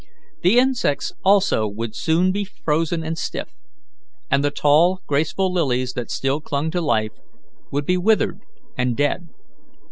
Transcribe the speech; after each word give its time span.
The 0.41 0.57
insects 0.57 1.13
also 1.23 1.67
would 1.67 1.95
soon 1.95 2.31
be 2.31 2.43
frozen 2.43 3.03
and 3.03 3.15
stiff, 3.15 3.53
and 4.31 4.43
the 4.43 4.49
tall, 4.49 5.03
graceful 5.05 5.53
lilies 5.53 5.93
that 5.93 6.09
still 6.09 6.41
clung 6.41 6.71
to 6.71 6.81
life 6.81 7.11
would 7.71 7.85
be 7.85 7.97
withered 7.97 8.39
and 8.75 8.97
dead. 8.97 9.29